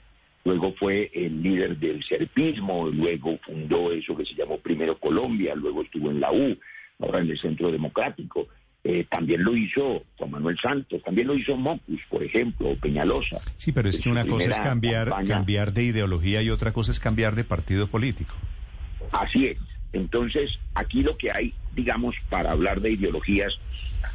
Luego 0.46 0.74
fue 0.74 1.10
el 1.14 1.42
líder 1.42 1.78
del 1.78 2.04
serpismo, 2.04 2.90
luego 2.90 3.38
fundó 3.46 3.92
eso 3.92 4.16
que 4.16 4.26
se 4.26 4.34
llamó 4.34 4.58
Primero 4.58 4.98
Colombia, 4.98 5.56
luego 5.56 5.84
estuvo 5.84 6.12
en 6.12 6.20
la 6.20 6.32
U, 6.32 6.58
ahora 7.00 7.20
en 7.20 7.30
el 7.30 7.40
Centro 7.40 7.72
Democrático. 7.72 8.48
Eh, 8.86 9.06
también 9.10 9.44
lo 9.44 9.56
hizo 9.56 10.04
Juan 10.18 10.32
Manuel 10.32 10.58
Santos, 10.62 11.02
también 11.04 11.28
lo 11.28 11.36
hizo 11.36 11.56
Mocus, 11.56 12.02
por 12.10 12.22
ejemplo, 12.22 12.70
o 12.70 12.76
Peñalosa. 12.76 13.40
Sí, 13.56 13.72
pero 13.72 13.88
es 13.88 14.02
que 14.02 14.10
una 14.10 14.26
cosa 14.26 14.50
es 14.50 14.60
cambiar, 14.60 15.10
cambiar 15.26 15.72
de 15.72 15.84
ideología 15.84 16.42
y 16.42 16.50
otra 16.50 16.74
cosa 16.74 16.92
es 16.92 17.00
cambiar 17.00 17.36
de 17.36 17.46
partido 17.46 17.88
político. 17.88 18.34
Así 19.12 19.48
es. 19.48 19.58
Entonces, 19.94 20.60
aquí 20.74 21.04
lo 21.04 21.18
que 21.18 21.32
hay, 21.32 21.54
digamos, 21.76 22.16
para 22.30 22.52
hablar 22.52 22.82
de 22.82 22.92
ideologías, 22.92 23.58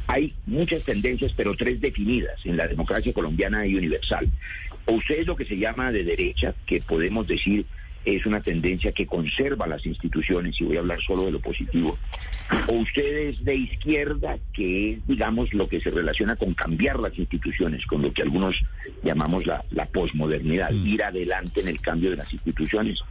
hay 0.07 0.33
muchas 0.45 0.83
tendencias, 0.83 1.33
pero 1.35 1.55
tres 1.55 1.81
definidas 1.81 2.45
en 2.45 2.57
la 2.57 2.67
democracia 2.67 3.13
colombiana 3.13 3.65
y 3.65 3.75
universal. 3.75 4.29
O 4.85 4.93
usted 4.93 5.19
es 5.19 5.27
lo 5.27 5.35
que 5.35 5.45
se 5.45 5.57
llama 5.57 5.91
de 5.91 6.03
derecha, 6.03 6.53
que 6.65 6.81
podemos 6.81 7.27
decir 7.27 7.65
es 8.05 8.25
una 8.25 8.41
tendencia 8.41 8.91
que 8.91 9.05
conserva 9.05 9.67
las 9.67 9.85
instituciones, 9.85 10.59
y 10.59 10.63
voy 10.63 10.77
a 10.77 10.79
hablar 10.79 10.99
solo 11.01 11.25
de 11.25 11.31
lo 11.31 11.39
positivo, 11.39 11.97
o 12.67 12.73
ustedes 12.73 13.43
de 13.43 13.55
izquierda, 13.55 14.37
que 14.53 14.93
es, 14.93 15.07
digamos, 15.07 15.53
lo 15.53 15.67
que 15.67 15.81
se 15.81 15.91
relaciona 15.91 16.35
con 16.35 16.53
cambiar 16.53 16.99
las 16.99 17.17
instituciones, 17.17 17.85
con 17.85 18.01
lo 18.01 18.13
que 18.13 18.21
algunos 18.21 18.55
llamamos 19.03 19.45
la, 19.45 19.63
la 19.71 19.85
posmodernidad, 19.85 20.71
mm. 20.71 20.87
ir 20.87 21.03
adelante 21.03 21.61
en 21.61 21.67
el 21.67 21.81
cambio 21.81 22.11
de 22.11 22.17
las 22.17 22.33
instituciones, 22.33 23.03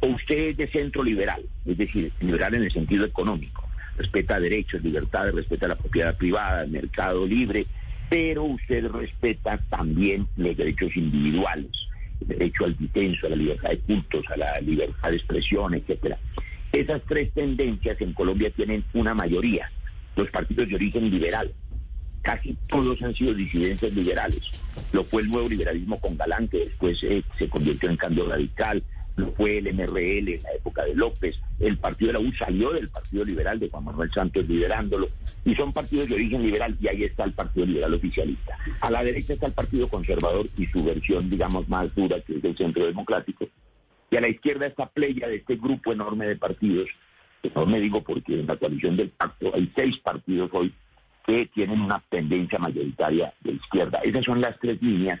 o 0.00 0.06
usted 0.06 0.50
es 0.50 0.56
de 0.56 0.68
centro 0.68 1.02
liberal, 1.02 1.42
es 1.66 1.76
decir, 1.76 2.12
liberal 2.20 2.54
en 2.54 2.64
el 2.64 2.72
sentido 2.72 3.04
económico, 3.04 3.68
respeta 3.96 4.40
derechos, 4.40 4.82
libertades, 4.82 5.34
respeta 5.34 5.68
la 5.68 5.76
propiedad 5.76 6.16
privada, 6.16 6.64
el 6.64 6.70
mercado 6.70 7.26
libre, 7.26 7.66
pero 8.08 8.44
usted 8.44 8.86
respeta 8.90 9.58
también 9.68 10.26
los 10.36 10.56
derechos 10.56 10.96
individuales 10.96 11.70
derecho 12.26 12.64
al 12.64 12.76
disenso, 12.76 13.26
a 13.26 13.30
la 13.30 13.36
libertad 13.36 13.70
de 13.70 13.78
cultos, 13.78 14.24
a 14.30 14.36
la 14.36 14.60
libertad 14.60 15.10
de 15.10 15.16
expresión, 15.16 15.74
etcétera. 15.74 16.18
Esas 16.72 17.02
tres 17.06 17.32
tendencias 17.32 18.00
en 18.00 18.12
Colombia 18.12 18.50
tienen 18.50 18.84
una 18.92 19.14
mayoría, 19.14 19.70
los 20.16 20.30
partidos 20.30 20.68
de 20.68 20.76
origen 20.76 21.10
liberal. 21.10 21.52
Casi 22.22 22.56
todos 22.68 23.00
han 23.02 23.14
sido 23.14 23.32
disidencias 23.32 23.92
liberales. 23.92 24.50
Lo 24.92 25.04
fue 25.04 25.22
el 25.22 25.30
nuevo 25.30 25.48
liberalismo 25.48 25.98
con 25.98 26.16
Galán, 26.16 26.48
que 26.48 26.58
después 26.66 27.02
eh, 27.02 27.22
se 27.38 27.48
convirtió 27.48 27.88
en 27.88 27.96
cambio 27.96 28.28
radical, 28.28 28.82
fue 29.36 29.58
el 29.58 29.72
MRL 29.72 30.28
en 30.28 30.42
la 30.42 30.52
época 30.52 30.84
de 30.84 30.94
López, 30.94 31.40
el 31.58 31.78
Partido 31.78 32.12
de 32.12 32.12
la 32.14 32.28
U 32.28 32.32
salió 32.32 32.70
del 32.72 32.88
Partido 32.88 33.24
Liberal 33.24 33.58
de 33.58 33.68
Juan 33.68 33.84
Manuel 33.84 34.10
Santos 34.12 34.46
liderándolo, 34.48 35.08
y 35.44 35.54
son 35.54 35.72
partidos 35.72 36.08
de 36.08 36.14
origen 36.14 36.42
liberal, 36.42 36.76
y 36.80 36.88
ahí 36.88 37.04
está 37.04 37.24
el 37.24 37.32
Partido 37.32 37.66
Liberal 37.66 37.94
oficialista. 37.94 38.56
A 38.80 38.90
la 38.90 39.02
derecha 39.04 39.34
está 39.34 39.46
el 39.46 39.52
Partido 39.52 39.88
Conservador 39.88 40.48
y 40.56 40.66
su 40.66 40.84
versión, 40.84 41.30
digamos, 41.30 41.68
más 41.68 41.94
dura, 41.94 42.20
que 42.20 42.36
es 42.36 42.44
el 42.44 42.56
Centro 42.56 42.86
Democrático, 42.86 43.48
y 44.10 44.16
a 44.16 44.20
la 44.20 44.28
izquierda 44.28 44.66
está 44.66 44.86
Playa 44.86 45.28
de 45.28 45.36
este 45.36 45.56
grupo 45.56 45.92
enorme 45.92 46.26
de 46.26 46.36
partidos, 46.36 46.88
no 47.54 47.66
me 47.66 47.80
digo 47.80 48.02
porque 48.02 48.40
en 48.40 48.46
la 48.46 48.56
coalición 48.56 48.96
del 48.96 49.10
pacto 49.10 49.52
hay 49.54 49.70
seis 49.74 49.98
partidos 49.98 50.50
hoy 50.52 50.74
que 51.26 51.46
tienen 51.46 51.80
una 51.80 52.02
tendencia 52.10 52.58
mayoritaria 52.58 53.32
de 53.40 53.52
izquierda. 53.52 54.00
Esas 54.02 54.24
son 54.24 54.40
las 54.40 54.58
tres 54.58 54.80
líneas 54.82 55.20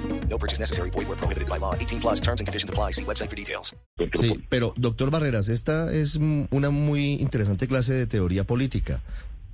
No 0.31 0.37
purchase 0.39 0.59
necessary. 0.59 0.89
prohibited 0.91 1.49
by 1.49 1.59
law. 1.59 1.75
18 1.75 1.99
plus 1.99 2.21
terms 2.21 2.39
and 2.39 2.47
conditions 2.47 2.69
apply. 2.69 2.93
See 2.93 3.03
website 3.03 3.29
for 3.29 3.35
details. 3.35 3.75
Sí, 4.15 4.41
pero 4.49 4.73
doctor 4.77 5.11
Barreras, 5.11 5.49
esta 5.49 5.91
es 5.91 6.15
una 6.15 6.69
muy 6.69 7.15
interesante 7.15 7.67
clase 7.67 7.93
de 7.93 8.07
teoría 8.07 8.45
política. 8.45 9.01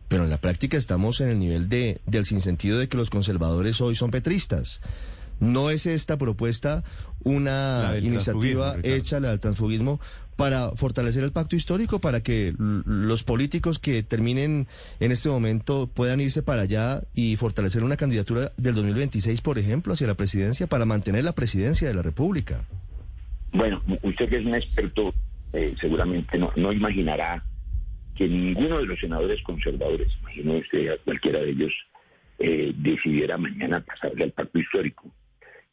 Pero 0.08 0.24
en 0.24 0.30
la 0.30 0.38
práctica 0.38 0.78
estamos 0.78 1.20
en 1.20 1.30
el 1.30 1.40
nivel 1.40 1.68
de, 1.68 2.00
del 2.06 2.26
sinsentido 2.26 2.80
de 2.80 2.88
que 2.88 2.96
los 2.96 3.10
conservadores 3.10 3.82
hoy 3.82 3.96
son 3.96 4.12
petristas. 4.12 4.80
¿No 5.40 5.70
es 5.70 5.86
esta 5.86 6.18
propuesta 6.18 6.84
una 7.24 7.96
iniciativa 8.02 8.78
hecha 8.84 9.18
al 9.18 9.40
transfugismo 9.40 10.00
para 10.38 10.72
fortalecer 10.76 11.24
el 11.24 11.32
pacto 11.32 11.56
histórico, 11.56 12.00
para 12.00 12.22
que 12.22 12.54
los 12.58 13.24
políticos 13.24 13.80
que 13.80 14.04
terminen 14.04 14.68
en 15.00 15.12
este 15.12 15.30
momento 15.30 15.90
puedan 15.94 16.22
irse 16.22 16.44
para 16.44 16.62
allá 16.62 17.02
y 17.16 17.36
fortalecer 17.36 17.84
una 17.84 17.98
candidatura 17.98 18.52
del 18.56 18.76
2026, 18.76 19.42
por 19.42 19.58
ejemplo, 19.58 19.94
hacia 19.94 20.08
la 20.08 20.14
presidencia, 20.14 20.68
para 20.68 20.86
mantener 20.86 21.24
la 21.24 21.34
presidencia 21.34 21.88
de 21.88 21.96
la 21.96 22.04
República? 22.04 22.64
Bueno, 23.52 23.82
usted 24.04 24.30
que 24.30 24.38
es 24.38 24.46
un 24.46 24.54
experto, 24.54 25.14
eh, 25.54 25.74
seguramente 25.82 26.38
no, 26.38 26.54
no 26.56 26.72
imaginará 26.72 27.44
que 28.16 28.28
ninguno 28.28 28.78
de 28.78 28.86
los 28.86 29.00
senadores 29.00 29.42
conservadores, 29.42 30.10
imagino 30.22 30.54
usted 30.54 31.00
cualquiera 31.04 31.40
de 31.40 31.50
ellos, 31.50 31.74
eh, 32.38 32.74
decidiera 32.78 33.38
mañana 33.38 33.80
pasarle 33.80 34.26
al 34.26 34.32
pacto 34.32 34.60
histórico. 34.60 35.12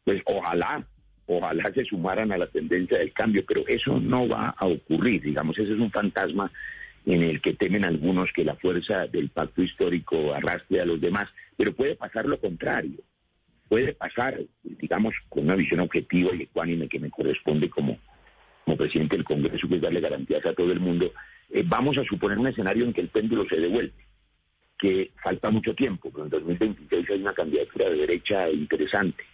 Pues 0.05 0.23
ojalá 0.25 0.87
ojalá 1.27 1.73
se 1.75 1.85
sumaran 1.85 2.33
a 2.33 2.39
la 2.39 2.47
tendencia 2.47 2.99
del 2.99 3.13
cambio, 3.13 3.45
pero 3.47 3.67
eso 3.67 3.99
no 4.01 4.29
va 4.29 4.55
a 4.57 4.67
ocurrir, 4.67 5.23
digamos, 5.23 5.59
ese 5.59 5.73
es 5.73 5.79
un 5.79 5.91
fantasma 5.91 6.51
en 7.07 7.23
el 7.23 7.41
que 7.41 7.55
temen 7.55 7.85
algunos 7.85 8.33
que 8.33 8.45
la 8.45 8.57
fuerza 8.57 9.07
del 9.07 9.29
pacto 9.29 9.63
histórico 9.63 10.35
arrastre 10.35 10.81
a 10.81 10.87
los 10.87 11.01
demás, 11.01 11.29
pero 11.57 11.75
puede 11.75 11.97
pasar 11.97 12.27
lo 12.27 12.39
contrario, 12.41 13.01
puede 13.69 13.93
pasar, 13.93 14.41
digamos, 14.63 15.15
con 15.29 15.45
una 15.45 15.57
visión 15.57 15.81
objetiva 15.81 16.35
y 16.35 16.43
ecuánime 16.43 16.89
que 16.89 16.99
me 16.99 17.11
corresponde 17.11 17.69
como, 17.69 17.99
como 18.65 18.77
presidente 18.77 19.17
del 19.17 19.25
Congreso, 19.25 19.69
que 19.69 19.77
es 19.77 19.83
darle 19.83 20.01
garantías 20.01 20.45
a 20.47 20.55
todo 20.55 20.73
el 20.73 20.81
mundo, 20.81 21.13
eh, 21.51 21.63
vamos 21.67 21.99
a 21.99 22.05
suponer 22.05 22.39
un 22.39 22.47
escenario 22.47 22.85
en 22.85 22.93
que 22.93 23.03
el 23.03 23.09
péndulo 23.09 23.47
se 23.49 23.57
devuelve, 23.57 23.93
que 24.79 25.13
falta 25.23 25.51
mucho 25.51 25.75
tiempo, 25.75 26.11
pero 26.11 26.25
en 26.25 26.31
2026 26.31 27.11
hay 27.11 27.21
una 27.21 27.35
candidatura 27.35 27.91
de 27.91 27.97
derecha 27.97 28.51
interesante. 28.51 29.25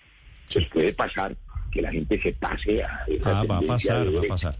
Entonces 0.48 0.70
puede 0.72 0.92
pasar 0.92 1.36
que 1.70 1.82
la 1.82 1.90
gente 1.90 2.20
se 2.20 2.32
pase 2.32 2.82
a 2.82 3.04
esa 3.06 3.40
ah, 3.40 3.44
va 3.44 3.58
a 3.58 3.62
pasar, 3.62 4.14
va 4.14 4.20
a 4.20 4.28
pasar. 4.28 4.56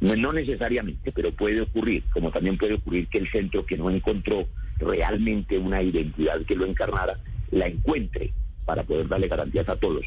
No, 0.00 0.16
no 0.16 0.32
necesariamente, 0.32 1.12
pero 1.12 1.32
puede 1.32 1.60
ocurrir, 1.60 2.02
como 2.12 2.30
también 2.30 2.58
puede 2.58 2.74
ocurrir 2.74 3.08
que 3.08 3.18
el 3.18 3.30
centro 3.30 3.64
que 3.64 3.76
no 3.76 3.90
encontró 3.90 4.46
realmente 4.78 5.56
una 5.56 5.82
identidad 5.82 6.42
que 6.42 6.56
lo 6.56 6.66
encarnara, 6.66 7.18
la 7.50 7.66
encuentre 7.66 8.32
para 8.64 8.82
poder 8.82 9.08
darle 9.08 9.28
garantías 9.28 9.68
a 9.68 9.76
todos. 9.76 10.04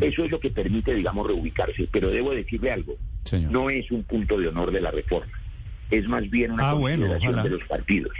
Eso 0.00 0.24
es 0.24 0.30
lo 0.30 0.38
que 0.38 0.50
permite, 0.50 0.94
digamos, 0.94 1.26
reubicarse. 1.26 1.88
Pero 1.90 2.10
debo 2.10 2.32
decirle 2.32 2.70
algo, 2.70 2.96
no 3.50 3.70
es 3.70 3.90
un 3.90 4.04
punto 4.04 4.38
de 4.38 4.48
honor 4.48 4.70
de 4.70 4.80
la 4.80 4.90
reforma. 4.90 5.32
Es 5.90 6.06
más 6.06 6.28
bien 6.28 6.52
una 6.52 6.70
ah, 6.70 6.74
consideración 6.74 7.42
de 7.42 7.50
los 7.50 7.64
partidos. 7.64 8.12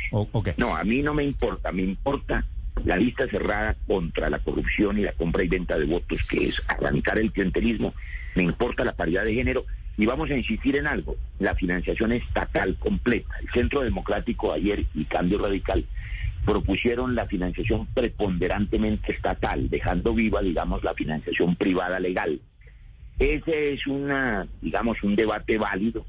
No, 0.56 0.74
a 0.74 0.84
mí 0.84 1.02
no 1.02 1.14
me 1.14 1.24
importa, 1.24 1.70
me 1.70 1.82
importa 1.82 2.44
la 2.84 2.96
lista 2.96 3.26
cerrada 3.28 3.76
contra 3.86 4.30
la 4.30 4.38
corrupción 4.38 4.98
y 4.98 5.02
la 5.02 5.12
compra 5.12 5.44
y 5.44 5.48
venta 5.48 5.78
de 5.78 5.84
votos, 5.84 6.22
que 6.28 6.46
es 6.46 6.62
arrancar 6.68 7.18
el 7.18 7.32
clientelismo, 7.32 7.94
me 8.34 8.42
importa 8.42 8.84
la 8.84 8.92
paridad 8.92 9.24
de 9.24 9.34
género 9.34 9.64
y 9.96 10.06
vamos 10.06 10.30
a 10.30 10.36
insistir 10.36 10.76
en 10.76 10.86
algo, 10.86 11.16
la 11.40 11.54
financiación 11.54 12.12
estatal 12.12 12.76
completa. 12.78 13.34
El 13.42 13.50
Centro 13.50 13.82
Democrático 13.82 14.52
ayer 14.52 14.84
y 14.94 15.04
Cambio 15.04 15.38
Radical 15.38 15.84
propusieron 16.44 17.14
la 17.14 17.26
financiación 17.26 17.86
preponderantemente 17.94 19.12
estatal, 19.12 19.68
dejando 19.68 20.14
viva, 20.14 20.40
digamos, 20.40 20.84
la 20.84 20.94
financiación 20.94 21.56
privada 21.56 21.98
legal. 21.98 22.40
Ese 23.18 23.72
es 23.72 23.86
una, 23.86 24.46
digamos, 24.62 25.02
un 25.02 25.16
debate 25.16 25.58
válido. 25.58 26.06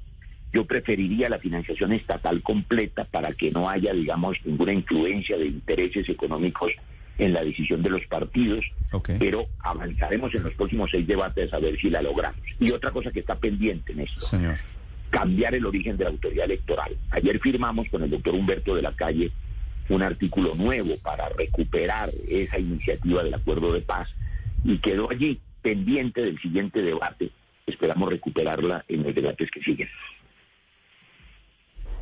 Yo 0.52 0.66
preferiría 0.66 1.30
la 1.30 1.40
financiación 1.40 1.94
estatal 1.94 2.42
completa 2.42 3.06
para 3.06 3.34
que 3.34 3.52
no 3.52 3.70
haya, 3.70 3.94
digamos, 3.94 4.38
ninguna 4.46 4.74
influencia 4.74 5.38
de 5.38 5.48
intereses 5.48 6.10
económicos 6.10 6.72
en 7.20 7.34
la 7.34 7.44
decisión 7.44 7.84
de 7.84 7.90
los 7.90 8.06
partidos, 8.08 8.66
pero 9.20 9.46
avanzaremos 9.60 10.34
en 10.34 10.44
los 10.44 10.54
próximos 10.54 10.90
seis 10.90 11.06
debates 11.06 11.54
a 11.54 11.60
ver 11.60 11.78
si 11.80 11.90
la 11.90 12.02
logramos. 12.02 12.42
Y 12.60 12.72
otra 12.72 12.92
cosa 12.92 13.12
que 13.12 13.20
está 13.20 13.36
pendiente 13.36 13.92
en 13.92 14.00
esto, 14.00 14.26
cambiar 15.10 15.54
el 15.54 15.66
origen 15.66 15.98
de 15.98 16.06
la 16.06 16.12
autoridad 16.12 16.46
electoral. 16.46 16.96
Ayer 17.12 17.40
firmamos 17.40 17.88
con 17.90 18.04
el 18.04 18.10
doctor 18.10 18.34
Humberto 18.34 18.76
de 18.76 18.82
la 18.82 18.94
Calle 18.94 19.32
un 19.90 20.04
artículo 20.04 20.56
nuevo 20.56 20.98
para 20.98 21.30
recuperar 21.30 22.10
esa 22.28 22.60
iniciativa 22.60 23.24
del 23.24 23.34
acuerdo 23.34 23.74
de 23.74 23.82
paz 23.82 24.08
y 24.64 24.78
quedó 24.78 25.10
allí 25.10 25.40
pendiente 25.62 26.22
del 26.22 26.40
siguiente 26.40 26.82
debate. 26.82 27.32
Esperamos 27.66 28.10
recuperarla 28.10 28.86
en 28.88 29.04
los 29.04 29.14
debates 29.14 29.50
que 29.52 29.62
siguen. 29.62 29.90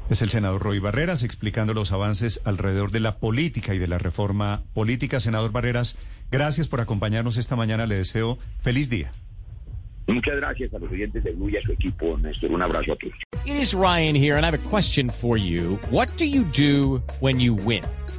Es 0.09 0.21
el 0.21 0.29
senador 0.29 0.61
Roy 0.61 0.79
Barreras 0.79 1.23
explicando 1.23 1.73
los 1.73 1.91
avances 1.91 2.41
alrededor 2.45 2.91
de 2.91 3.01
la 3.01 3.17
política 3.17 3.73
y 3.73 3.77
de 3.77 3.87
la 3.87 3.97
reforma 3.97 4.63
política. 4.73 5.19
Senador 5.19 5.51
Barreras, 5.51 5.97
gracias 6.31 6.69
por 6.69 6.79
acompañarnos 6.79 7.35
esta 7.37 7.57
mañana. 7.57 7.85
Le 7.85 7.95
deseo 7.95 8.37
feliz 8.61 8.89
día. 8.89 9.11
Muchas 10.07 10.37
gracias 10.37 10.73
a 10.73 10.79
los 10.79 10.89
oyentes 10.89 11.21
de 11.25 11.31
Blue 11.31 11.49
y 11.49 11.57
a 11.57 11.61
su 11.61 11.73
equipo, 11.73 12.17
Néstor. 12.17 12.51
Un 12.51 12.61
abrazo 12.61 12.93
a 12.93 12.95
todos. 12.95 13.15
It 13.45 13.55
is 13.55 13.73
Ryan 13.73 14.15
here, 14.15 14.37
and 14.37 14.45
I 14.45 14.49
have 14.49 14.57
a 14.57 14.69
question 14.69 15.09
for 15.09 15.37
you. 15.37 15.77
What 15.91 16.07
do 16.17 16.23
you 16.23 16.45
do 16.53 17.01
when 17.19 17.41
you 17.41 17.53
win? 17.53 17.83